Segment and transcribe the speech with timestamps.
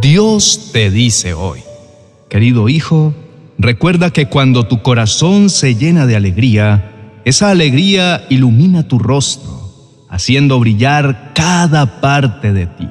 [0.00, 1.60] Dios te dice hoy,
[2.30, 3.14] querido hijo,
[3.58, 10.58] recuerda que cuando tu corazón se llena de alegría, esa alegría ilumina tu rostro, haciendo
[10.58, 12.88] brillar cada parte de ti.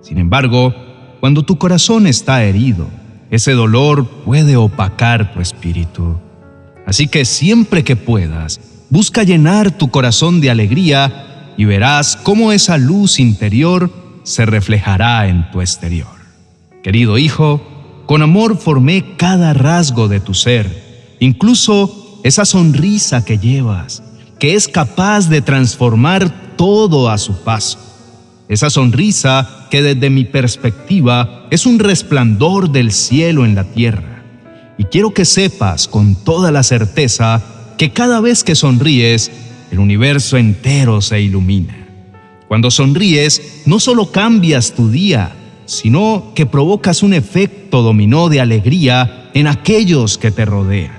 [0.00, 0.74] Sin embargo,
[1.20, 2.88] cuando tu corazón está herido,
[3.30, 6.18] ese dolor puede opacar tu espíritu.
[6.86, 8.58] Así que siempre que puedas,
[8.88, 13.92] busca llenar tu corazón de alegría y verás cómo esa luz interior
[14.22, 16.17] se reflejará en tu exterior.
[16.88, 17.60] Querido hijo,
[18.06, 24.02] con amor formé cada rasgo de tu ser, incluso esa sonrisa que llevas,
[24.38, 27.78] que es capaz de transformar todo a su paso.
[28.48, 34.24] Esa sonrisa que desde mi perspectiva es un resplandor del cielo en la tierra.
[34.78, 37.42] Y quiero que sepas con toda la certeza
[37.76, 39.30] que cada vez que sonríes,
[39.70, 41.86] el universo entero se ilumina.
[42.48, 45.34] Cuando sonríes, no solo cambias tu día,
[45.68, 50.96] sino que provocas un efecto dominó de alegría en aquellos que te rodean.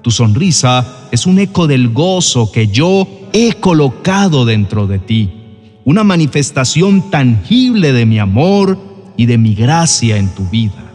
[0.00, 5.32] Tu sonrisa es un eco del gozo que yo he colocado dentro de ti,
[5.84, 8.78] una manifestación tangible de mi amor
[9.16, 10.92] y de mi gracia en tu vida.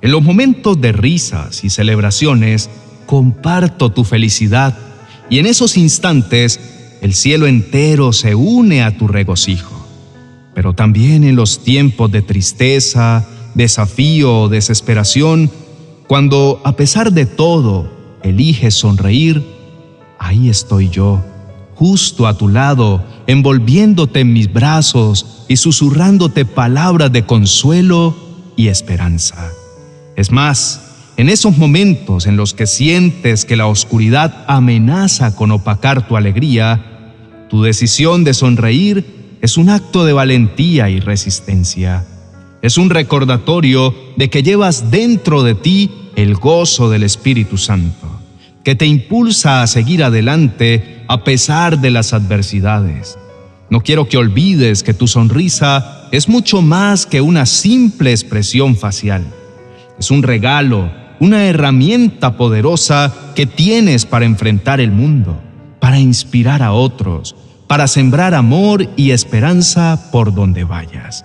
[0.00, 2.70] En los momentos de risas y celebraciones,
[3.06, 4.78] comparto tu felicidad
[5.28, 6.60] y en esos instantes
[7.02, 9.75] el cielo entero se une a tu regocijo
[10.56, 15.50] pero también en los tiempos de tristeza, desafío desesperación,
[16.06, 19.44] cuando a pesar de todo eliges sonreír,
[20.18, 21.22] ahí estoy yo,
[21.74, 28.16] justo a tu lado, envolviéndote en mis brazos y susurrándote palabras de consuelo
[28.56, 29.50] y esperanza.
[30.16, 36.08] Es más, en esos momentos en los que sientes que la oscuridad amenaza con opacar
[36.08, 37.12] tu alegría,
[37.50, 42.04] tu decisión de sonreír es un acto de valentía y resistencia.
[42.62, 48.20] Es un recordatorio de que llevas dentro de ti el gozo del Espíritu Santo,
[48.64, 53.18] que te impulsa a seguir adelante a pesar de las adversidades.
[53.68, 59.24] No quiero que olvides que tu sonrisa es mucho más que una simple expresión facial.
[59.98, 60.90] Es un regalo,
[61.20, 65.40] una herramienta poderosa que tienes para enfrentar el mundo,
[65.80, 67.34] para inspirar a otros,
[67.66, 71.24] para sembrar amor y esperanza por donde vayas.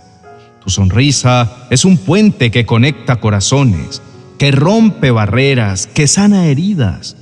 [0.63, 4.01] Tu sonrisa es un puente que conecta corazones,
[4.37, 7.15] que rompe barreras, que sana heridas.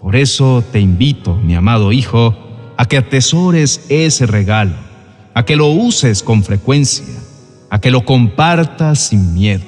[0.00, 2.36] Por eso te invito, mi amado hijo,
[2.76, 4.74] a que atesores ese regalo,
[5.34, 7.14] a que lo uses con frecuencia,
[7.70, 9.64] a que lo compartas sin miedo.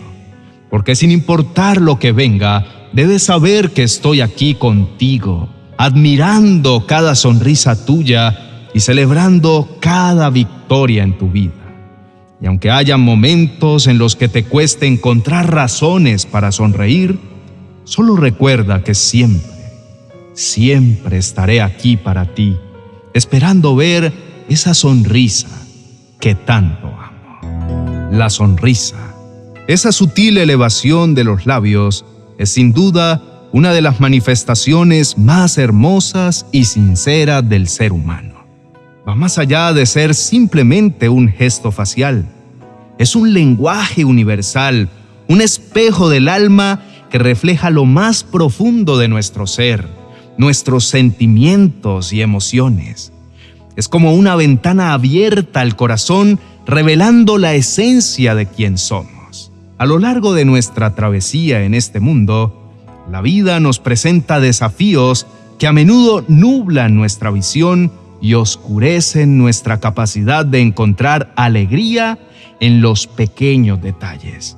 [0.70, 5.48] Porque sin importar lo que venga, debes saber que estoy aquí contigo,
[5.78, 8.45] admirando cada sonrisa tuya
[8.76, 11.54] y celebrando cada victoria en tu vida.
[12.42, 17.18] Y aunque haya momentos en los que te cueste encontrar razones para sonreír,
[17.84, 19.50] solo recuerda que siempre,
[20.34, 22.54] siempre estaré aquí para ti,
[23.14, 24.12] esperando ver
[24.50, 25.48] esa sonrisa
[26.20, 28.10] que tanto amo.
[28.12, 29.14] La sonrisa,
[29.68, 32.04] esa sutil elevación de los labios,
[32.36, 33.22] es sin duda
[33.52, 38.35] una de las manifestaciones más hermosas y sinceras del ser humano
[39.06, 42.26] va más allá de ser simplemente un gesto facial.
[42.98, 44.88] Es un lenguaje universal,
[45.28, 49.86] un espejo del alma que refleja lo más profundo de nuestro ser,
[50.38, 53.12] nuestros sentimientos y emociones.
[53.76, 59.52] Es como una ventana abierta al corazón revelando la esencia de quién somos.
[59.78, 62.72] A lo largo de nuestra travesía en este mundo,
[63.10, 65.26] la vida nos presenta desafíos
[65.58, 72.18] que a menudo nublan nuestra visión y oscurecen nuestra capacidad de encontrar alegría
[72.60, 74.56] en los pequeños detalles.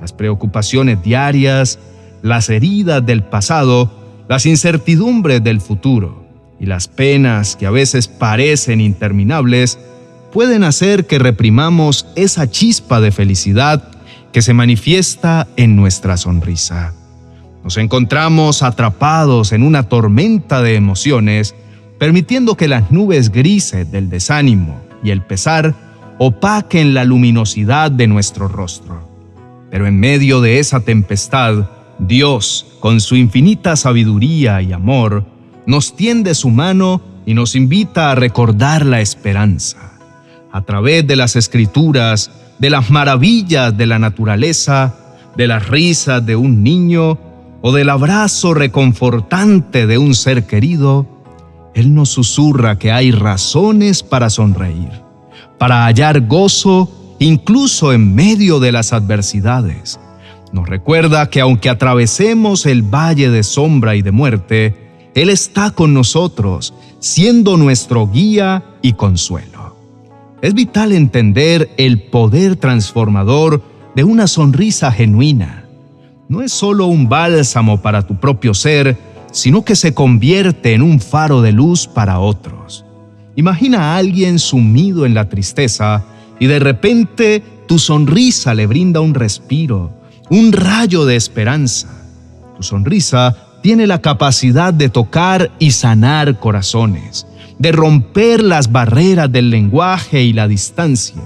[0.00, 1.78] Las preocupaciones diarias,
[2.22, 3.90] las heridas del pasado,
[4.28, 6.26] las incertidumbres del futuro
[6.60, 9.78] y las penas que a veces parecen interminables
[10.32, 13.90] pueden hacer que reprimamos esa chispa de felicidad
[14.32, 16.92] que se manifiesta en nuestra sonrisa.
[17.64, 21.54] Nos encontramos atrapados en una tormenta de emociones
[21.98, 25.74] permitiendo que las nubes grises del desánimo y el pesar
[26.18, 29.08] opaquen la luminosidad de nuestro rostro.
[29.70, 31.68] Pero en medio de esa tempestad,
[31.98, 35.24] Dios, con su infinita sabiduría y amor,
[35.66, 39.92] nos tiende su mano y nos invita a recordar la esperanza.
[40.50, 44.94] A través de las escrituras, de las maravillas de la naturaleza,
[45.36, 47.18] de las risas de un niño
[47.60, 51.17] o del abrazo reconfortante de un ser querido,
[51.78, 54.90] él nos susurra que hay razones para sonreír,
[55.58, 56.90] para hallar gozo
[57.20, 60.00] incluso en medio de las adversidades.
[60.52, 65.94] Nos recuerda que aunque atravesemos el valle de sombra y de muerte, Él está con
[65.94, 69.76] nosotros, siendo nuestro guía y consuelo.
[70.42, 73.62] Es vital entender el poder transformador
[73.94, 75.64] de una sonrisa genuina.
[76.28, 78.96] No es solo un bálsamo para tu propio ser,
[79.32, 82.84] sino que se convierte en un faro de luz para otros.
[83.36, 86.04] Imagina a alguien sumido en la tristeza
[86.40, 89.92] y de repente tu sonrisa le brinda un respiro,
[90.30, 91.88] un rayo de esperanza.
[92.56, 97.26] Tu sonrisa tiene la capacidad de tocar y sanar corazones,
[97.58, 101.22] de romper las barreras del lenguaje y la distancia,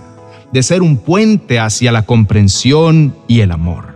[0.53, 3.95] de ser un puente hacia la comprensión y el amor.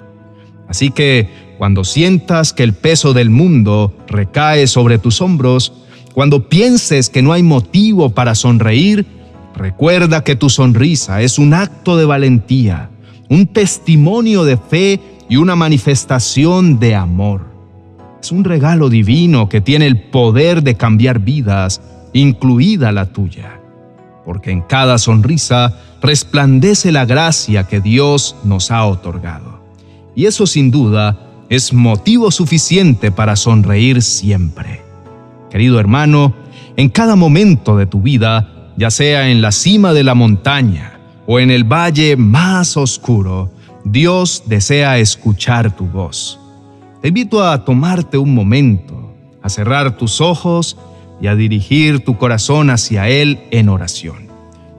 [0.69, 5.73] Así que cuando sientas que el peso del mundo recae sobre tus hombros,
[6.13, 9.07] cuando pienses que no hay motivo para sonreír,
[9.55, 12.91] recuerda que tu sonrisa es un acto de valentía,
[13.29, 17.47] un testimonio de fe y una manifestación de amor.
[18.23, 21.81] Es un regalo divino que tiene el poder de cambiar vidas,
[22.13, 23.61] incluida la tuya,
[24.25, 29.61] porque en cada sonrisa resplandece la gracia que Dios nos ha otorgado.
[30.15, 34.83] Y eso sin duda es motivo suficiente para sonreír siempre.
[35.51, 36.35] Querido hermano,
[36.77, 41.39] en cada momento de tu vida, ya sea en la cima de la montaña o
[41.39, 43.51] en el valle más oscuro,
[43.85, 46.41] Dios desea escuchar tu voz.
[47.01, 50.77] Te invito a tomarte un momento, a cerrar tus ojos
[51.21, 54.27] y a dirigir tu corazón hacia Él en oración.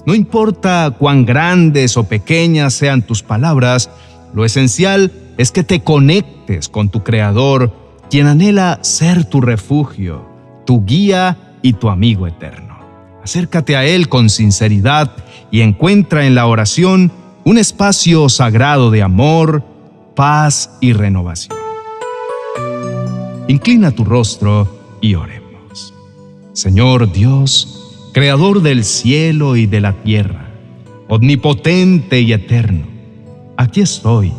[0.06, 3.90] No importa cuán grandes o pequeñas sean tus palabras,
[4.34, 7.72] lo esencial es que te conectes con tu Creador,
[8.10, 10.26] quien anhela ser tu refugio,
[10.66, 12.78] tu guía y tu amigo eterno.
[13.24, 15.12] Acércate a Él con sinceridad
[15.52, 17.12] y encuentra en la oración
[17.44, 19.64] un espacio sagrado de amor,
[20.16, 21.58] paz y renovación.
[23.48, 25.94] Inclina tu rostro y oremos.
[26.54, 30.50] Señor Dios, Creador del cielo y de la tierra,
[31.08, 32.88] omnipotente y eterno,
[33.58, 34.34] aquí estoy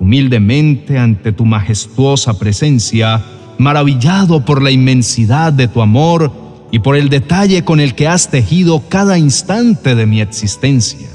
[0.00, 3.22] humildemente ante tu majestuosa presencia,
[3.58, 6.32] maravillado por la inmensidad de tu amor
[6.70, 11.08] y por el detalle con el que has tejido cada instante de mi existencia.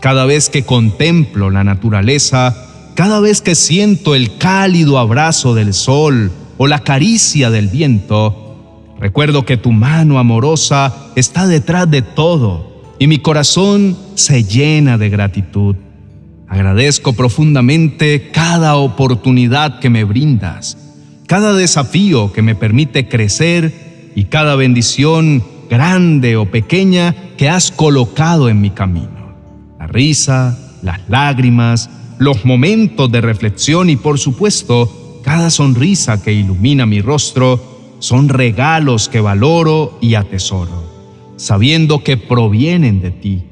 [0.00, 2.56] Cada vez que contemplo la naturaleza,
[2.94, 8.56] cada vez que siento el cálido abrazo del sol o la caricia del viento,
[8.98, 12.68] recuerdo que tu mano amorosa está detrás de todo
[12.98, 15.76] y mi corazón se llena de gratitud.
[16.48, 20.78] Agradezco profundamente cada oportunidad que me brindas,
[21.26, 28.48] cada desafío que me permite crecer y cada bendición grande o pequeña que has colocado
[28.48, 29.36] en mi camino.
[29.78, 36.86] La risa, las lágrimas, los momentos de reflexión y por supuesto cada sonrisa que ilumina
[36.86, 43.44] mi rostro son regalos que valoro y atesoro, sabiendo que provienen de ti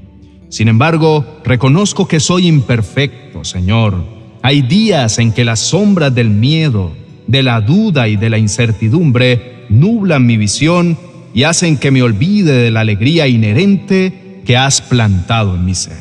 [0.49, 4.05] sin embargo, reconozco que soy imperfecto, Señor.
[4.43, 6.93] Hay días en que las sombras del miedo,
[7.27, 10.97] de la duda y de la incertidumbre nublan mi visión
[11.35, 15.99] y hacen que me olvide de la alegría inherente que has plantado en mi ser.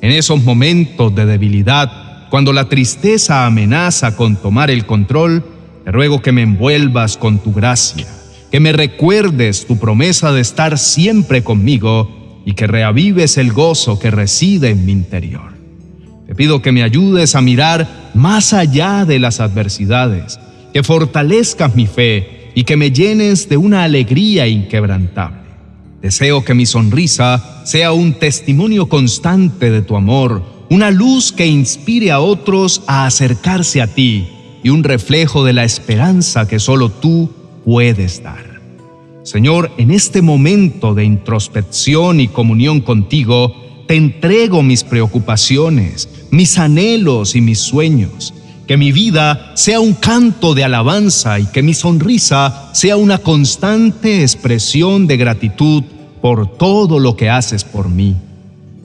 [0.00, 5.44] En esos momentos de debilidad, cuando la tristeza amenaza con tomar el control,
[5.84, 8.06] te ruego que me envuelvas con tu gracia,
[8.50, 14.10] que me recuerdes tu promesa de estar siempre conmigo y que reavives el gozo que
[14.10, 15.52] reside en mi interior.
[16.26, 20.38] Te pido que me ayudes a mirar más allá de las adversidades,
[20.72, 25.40] que fortalezcas mi fe y que me llenes de una alegría inquebrantable.
[26.00, 32.12] Deseo que mi sonrisa sea un testimonio constante de tu amor, una luz que inspire
[32.12, 34.28] a otros a acercarse a ti
[34.62, 37.28] y un reflejo de la esperanza que solo tú
[37.64, 38.55] puedes dar.
[39.26, 43.56] Señor, en este momento de introspección y comunión contigo,
[43.88, 48.32] te entrego mis preocupaciones, mis anhelos y mis sueños.
[48.68, 54.22] Que mi vida sea un canto de alabanza y que mi sonrisa sea una constante
[54.22, 55.82] expresión de gratitud
[56.22, 58.14] por todo lo que haces por mí.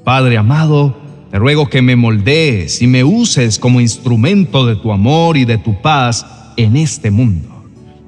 [0.03, 0.97] Padre amado,
[1.29, 5.59] te ruego que me moldees y me uses como instrumento de tu amor y de
[5.59, 6.25] tu paz
[6.57, 7.47] en este mundo.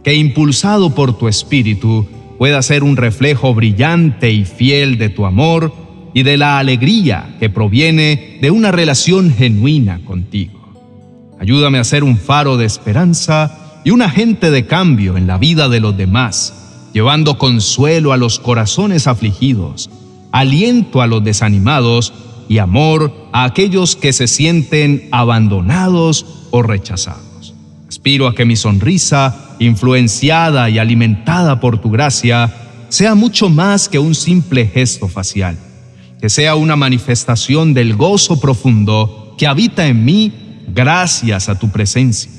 [0.04, 5.74] Que impulsado por tu espíritu, pueda ser un reflejo brillante y fiel de tu amor
[6.14, 10.64] y de la alegría que proviene de una relación genuina contigo.
[11.40, 15.68] Ayúdame a ser un faro de esperanza y un agente de cambio en la vida
[15.70, 19.90] de los demás, llevando consuelo a los corazones afligidos,
[20.32, 22.14] aliento a los desanimados
[22.48, 27.54] y amor a aquellos que se sienten abandonados o rechazados.
[27.88, 32.54] Aspiro a que mi sonrisa, influenciada y alimentada por tu gracia,
[32.90, 35.58] sea mucho más que un simple gesto facial,
[36.22, 40.32] que sea una manifestación del gozo profundo que habita en mí
[40.68, 42.32] gracias a tu presencia,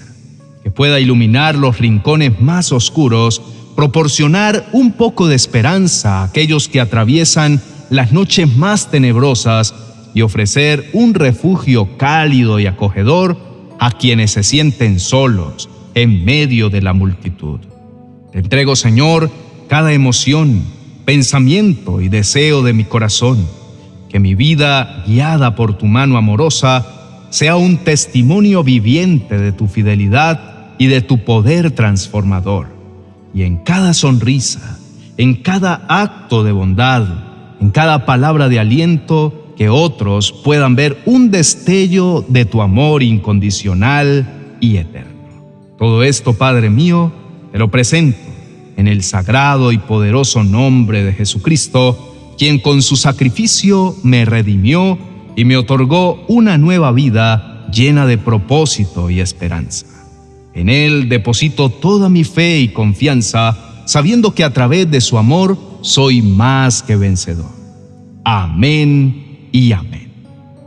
[0.63, 3.43] que pueda iluminar los rincones más oscuros,
[3.75, 9.75] proporcionar un poco de esperanza a aquellos que atraviesan las noches más tenebrosas
[10.15, 13.37] y ofrecer un refugio cálido y acogedor
[13.81, 17.61] a quienes se sienten solos en medio de la multitud.
[18.33, 19.31] Te entrego, Señor,
[19.69, 20.63] cada emoción,
[21.05, 23.47] pensamiento y deseo de mi corazón,
[24.09, 26.87] que mi vida, guiada por tu mano amorosa,
[27.31, 32.69] sea un testimonio viviente de tu fidelidad y de tu poder transformador.
[33.33, 34.79] Y en cada sonrisa,
[35.17, 37.07] en cada acto de bondad,
[37.61, 44.57] en cada palabra de aliento, que otros puedan ver un destello de tu amor incondicional
[44.61, 45.14] y eterno.
[45.79, 47.13] Todo esto, Padre mío,
[47.53, 48.19] te lo presento
[48.77, 54.99] en el sagrado y poderoso nombre de Jesucristo, quien con su sacrificio me redimió
[55.37, 59.87] y me otorgó una nueva vida llena de propósito y esperanza.
[60.55, 65.59] En Él deposito toda mi fe y confianza, sabiendo que a través de su amor
[65.83, 67.51] soy más que vencedor.
[68.25, 70.04] Amén y amén.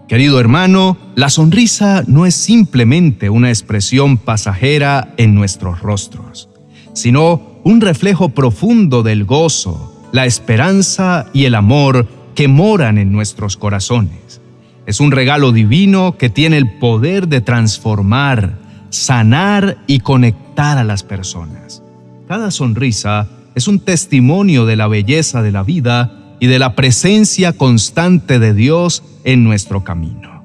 [0.07, 6.47] Querido hermano, la sonrisa no es simplemente una expresión pasajera en nuestros rostros,
[6.93, 13.57] sino un reflejo profundo del gozo, la esperanza y el amor que moran en nuestros
[13.57, 14.39] corazones.
[14.85, 18.59] Es un regalo divino que tiene el poder de transformar,
[18.89, 21.83] sanar y conectar a las personas.
[22.29, 27.53] Cada sonrisa es un testimonio de la belleza de la vida y de la presencia
[27.53, 30.43] constante de Dios en nuestro camino.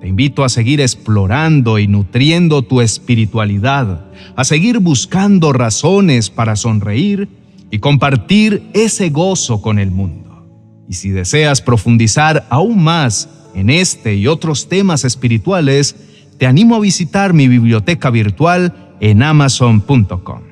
[0.00, 4.04] Te invito a seguir explorando y nutriendo tu espiritualidad,
[4.36, 7.28] a seguir buscando razones para sonreír
[7.70, 10.46] y compartir ese gozo con el mundo.
[10.88, 15.96] Y si deseas profundizar aún más en este y otros temas espirituales,
[16.38, 20.42] te animo a visitar mi biblioteca virtual en amazon.com.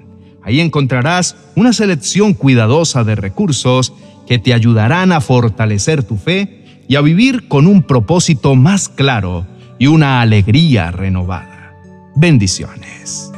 [0.43, 3.93] Ahí encontrarás una selección cuidadosa de recursos
[4.27, 9.47] que te ayudarán a fortalecer tu fe y a vivir con un propósito más claro
[9.79, 11.75] y una alegría renovada.
[12.15, 13.31] Bendiciones.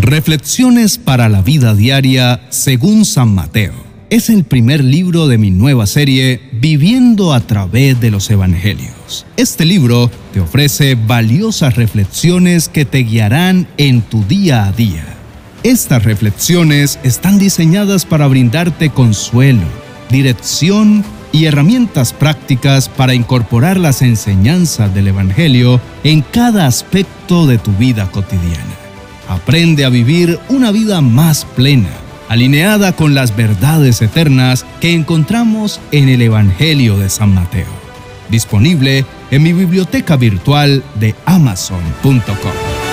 [0.00, 3.83] Reflexiones para la vida diaria según San Mateo.
[4.14, 9.26] Es el primer libro de mi nueva serie Viviendo a través de los Evangelios.
[9.36, 15.14] Este libro te ofrece valiosas reflexiones que te guiarán en tu día a día
[15.64, 19.64] estas reflexiones están diseñadas para brindarte consuelo,
[20.10, 21.02] dirección
[21.32, 28.10] y herramientas prácticas para incorporar las enseñanzas del Evangelio en cada aspecto de tu vida
[28.10, 28.74] cotidiana.
[29.26, 31.88] Aprende a vivir una vida más plena,
[32.34, 37.68] alineada con las verdades eternas que encontramos en el Evangelio de San Mateo.
[38.28, 42.83] Disponible en mi biblioteca virtual de amazon.com.